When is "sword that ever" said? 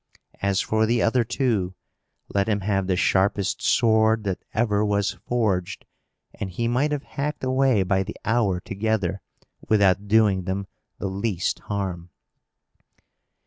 3.61-4.83